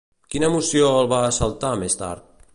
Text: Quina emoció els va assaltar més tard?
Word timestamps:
Quina 0.35 0.47
emoció 0.53 0.87
els 1.03 1.11
va 1.13 1.21
assaltar 1.29 1.73
més 1.85 2.01
tard? 2.03 2.31